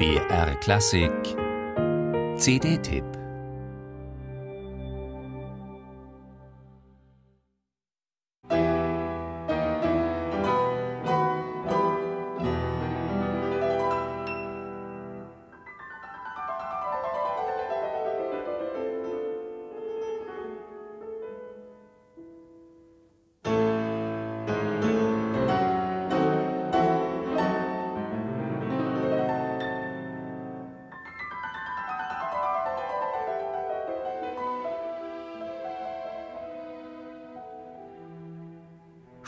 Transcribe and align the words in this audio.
BR 0.00 0.54
Klassik. 0.62 1.36
CD-Tipp 2.38 3.19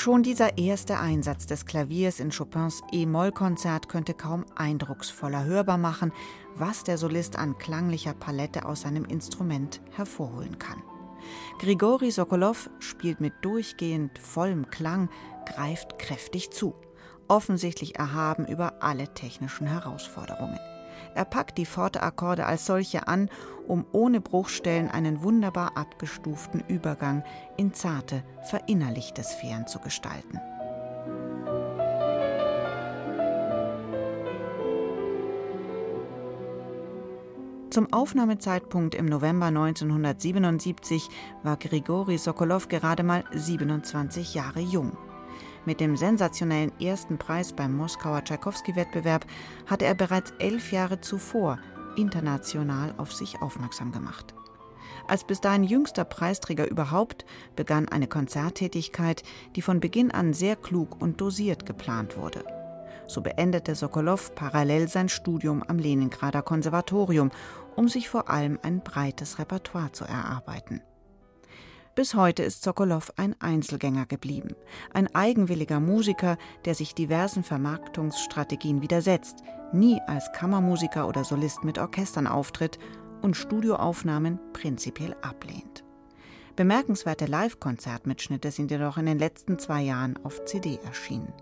Schon 0.00 0.22
dieser 0.22 0.56
erste 0.56 0.98
Einsatz 0.98 1.44
des 1.44 1.66
Klaviers 1.66 2.20
in 2.20 2.30
Chopins 2.30 2.80
E-Moll-Konzert 2.90 3.90
könnte 3.90 4.14
kaum 4.14 4.46
eindrucksvoller 4.56 5.44
hörbar 5.44 5.76
machen, 5.76 6.10
was 6.54 6.84
der 6.84 6.96
Solist 6.96 7.36
an 7.36 7.58
klanglicher 7.58 8.14
Palette 8.14 8.64
aus 8.64 8.80
seinem 8.80 9.04
Instrument 9.04 9.82
hervorholen 9.90 10.58
kann. 10.58 10.82
Grigori 11.58 12.10
Sokolow 12.12 12.70
spielt 12.78 13.20
mit 13.20 13.34
durchgehend 13.42 14.18
vollem 14.18 14.70
Klang, 14.70 15.10
greift 15.44 15.98
kräftig 15.98 16.50
zu, 16.50 16.74
offensichtlich 17.28 17.98
erhaben 17.98 18.46
über 18.46 18.82
alle 18.82 19.12
technischen 19.12 19.66
Herausforderungen. 19.66 20.58
Er 21.14 21.24
packt 21.24 21.58
die 21.58 21.66
Forte-Akkorde 21.66 22.46
als 22.46 22.66
solche 22.66 23.08
an, 23.08 23.28
um 23.66 23.84
ohne 23.92 24.20
Bruchstellen 24.20 24.90
einen 24.90 25.22
wunderbar 25.22 25.76
abgestuften 25.76 26.62
Übergang 26.68 27.24
in 27.56 27.72
zarte, 27.74 28.22
verinnerlichte 28.42 29.22
Sphären 29.22 29.66
zu 29.66 29.78
gestalten. 29.78 30.40
Zum 37.70 37.92
Aufnahmezeitpunkt 37.92 38.96
im 38.96 39.06
November 39.06 39.46
1977 39.46 41.08
war 41.44 41.56
Grigori 41.56 42.18
Sokolow 42.18 42.66
gerade 42.66 43.04
mal 43.04 43.22
27 43.32 44.34
Jahre 44.34 44.58
jung. 44.58 44.96
Mit 45.66 45.80
dem 45.80 45.96
sensationellen 45.96 46.72
ersten 46.80 47.18
Preis 47.18 47.52
beim 47.52 47.76
Moskauer 47.76 48.24
Tschaikowski-Wettbewerb 48.24 49.26
hatte 49.66 49.84
er 49.84 49.94
bereits 49.94 50.32
elf 50.38 50.72
Jahre 50.72 51.00
zuvor 51.00 51.58
international 51.96 52.94
auf 52.96 53.12
sich 53.12 53.42
aufmerksam 53.42 53.92
gemacht. 53.92 54.34
Als 55.06 55.24
bis 55.24 55.40
dahin 55.40 55.64
jüngster 55.64 56.04
Preisträger 56.04 56.70
überhaupt 56.70 57.24
begann 57.56 57.88
eine 57.88 58.06
Konzerttätigkeit, 58.06 59.22
die 59.56 59.62
von 59.62 59.80
Beginn 59.80 60.10
an 60.10 60.32
sehr 60.32 60.56
klug 60.56 61.00
und 61.00 61.20
dosiert 61.20 61.66
geplant 61.66 62.16
wurde. 62.16 62.44
So 63.06 63.20
beendete 63.20 63.74
Sokolow 63.74 64.34
parallel 64.34 64.88
sein 64.88 65.08
Studium 65.08 65.64
am 65.66 65.78
Leningrader 65.78 66.42
Konservatorium, 66.42 67.30
um 67.74 67.88
sich 67.88 68.08
vor 68.08 68.30
allem 68.30 68.58
ein 68.62 68.82
breites 68.82 69.38
Repertoire 69.38 69.90
zu 69.92 70.04
erarbeiten. 70.04 70.80
Bis 72.00 72.14
heute 72.14 72.42
ist 72.42 72.62
Sokolow 72.62 73.12
ein 73.16 73.36
Einzelgänger 73.40 74.06
geblieben, 74.06 74.54
ein 74.94 75.14
eigenwilliger 75.14 75.80
Musiker, 75.80 76.38
der 76.64 76.74
sich 76.74 76.94
diversen 76.94 77.44
Vermarktungsstrategien 77.44 78.80
widersetzt, 78.80 79.42
nie 79.74 80.00
als 80.06 80.32
Kammermusiker 80.32 81.06
oder 81.06 81.24
Solist 81.24 81.62
mit 81.62 81.78
Orchestern 81.78 82.26
auftritt 82.26 82.78
und 83.20 83.36
Studioaufnahmen 83.36 84.40
prinzipiell 84.54 85.14
ablehnt. 85.20 85.84
Bemerkenswerte 86.56 87.26
Live-Konzertmitschnitte 87.26 88.50
sind 88.50 88.70
jedoch 88.70 88.96
in 88.96 89.04
den 89.04 89.18
letzten 89.18 89.58
zwei 89.58 89.82
Jahren 89.82 90.18
auf 90.24 90.42
CD 90.46 90.78
erschienen. 90.82 91.34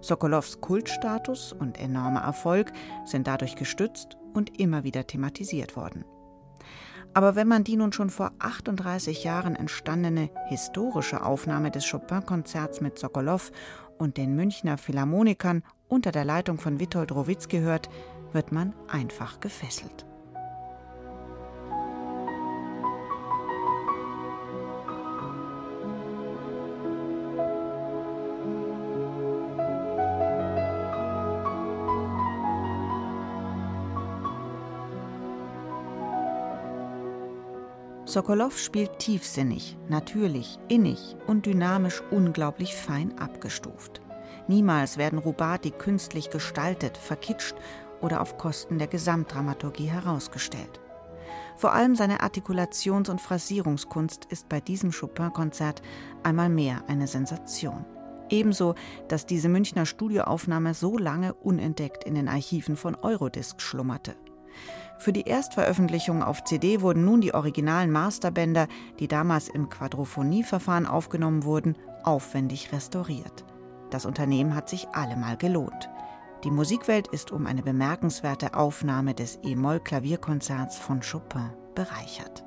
Sokolows 0.00 0.60
Kultstatus 0.60 1.52
und 1.52 1.80
enormer 1.80 2.20
Erfolg 2.20 2.72
sind 3.06 3.26
dadurch 3.26 3.56
gestützt 3.56 4.16
und 4.34 4.56
immer 4.60 4.84
wieder 4.84 5.08
thematisiert 5.08 5.74
worden. 5.74 6.04
Aber 7.12 7.34
wenn 7.34 7.48
man 7.48 7.64
die 7.64 7.76
nun 7.76 7.92
schon 7.92 8.10
vor 8.10 8.32
38 8.38 9.24
Jahren 9.24 9.56
entstandene 9.56 10.30
historische 10.48 11.24
Aufnahme 11.24 11.70
des 11.70 11.88
Chopin-Konzerts 11.90 12.80
mit 12.80 12.98
Sokolow 12.98 13.50
und 13.98 14.16
den 14.16 14.36
Münchner 14.36 14.78
Philharmonikern 14.78 15.62
unter 15.88 16.12
der 16.12 16.24
Leitung 16.24 16.58
von 16.58 16.78
Witold 16.78 17.12
Rowitzki 17.12 17.58
hört, 17.60 17.90
wird 18.32 18.52
man 18.52 18.74
einfach 18.88 19.40
gefesselt. 19.40 20.06
Sokolow 38.10 38.50
spielt 38.50 38.98
tiefsinnig, 38.98 39.78
natürlich, 39.88 40.58
innig 40.66 41.14
und 41.28 41.46
dynamisch 41.46 42.02
unglaublich 42.10 42.74
fein 42.74 43.16
abgestuft. 43.16 44.00
Niemals 44.48 44.98
werden 44.98 45.20
Rubati 45.20 45.70
künstlich 45.70 46.28
gestaltet, 46.28 46.96
verkitscht 46.96 47.54
oder 48.00 48.20
auf 48.20 48.36
Kosten 48.36 48.78
der 48.78 48.88
Gesamtdramaturgie 48.88 49.86
herausgestellt. 49.86 50.80
Vor 51.56 51.72
allem 51.72 51.94
seine 51.94 52.18
Artikulations- 52.18 53.10
und 53.10 53.20
Phrasierungskunst 53.20 54.24
ist 54.24 54.48
bei 54.48 54.60
diesem 54.60 54.90
Chopin-Konzert 54.90 55.80
einmal 56.24 56.48
mehr 56.48 56.82
eine 56.88 57.06
Sensation. 57.06 57.84
Ebenso, 58.28 58.74
dass 59.06 59.24
diese 59.24 59.48
Münchner 59.48 59.86
Studioaufnahme 59.86 60.74
so 60.74 60.98
lange 60.98 61.32
unentdeckt 61.34 62.02
in 62.02 62.16
den 62.16 62.26
Archiven 62.26 62.76
von 62.76 62.96
Eurodisc 62.96 63.62
schlummerte. 63.62 64.16
Für 65.00 65.14
die 65.14 65.22
Erstveröffentlichung 65.22 66.22
auf 66.22 66.44
CD 66.44 66.82
wurden 66.82 67.06
nun 67.06 67.22
die 67.22 67.32
originalen 67.32 67.90
Masterbänder, 67.90 68.68
die 68.98 69.08
damals 69.08 69.48
im 69.48 69.70
Quadrophonieverfahren 69.70 70.84
aufgenommen 70.86 71.44
wurden, 71.44 71.74
aufwendig 72.04 72.70
restauriert. 72.70 73.46
Das 73.88 74.04
Unternehmen 74.04 74.54
hat 74.54 74.68
sich 74.68 74.90
allemal 74.90 75.38
gelohnt. 75.38 75.88
Die 76.44 76.50
Musikwelt 76.50 77.08
ist 77.08 77.32
um 77.32 77.46
eine 77.46 77.62
bemerkenswerte 77.62 78.52
Aufnahme 78.52 79.14
des 79.14 79.38
E-Moll-Klavierkonzerts 79.42 80.76
von 80.76 81.00
Chopin 81.00 81.48
bereichert. 81.74 82.44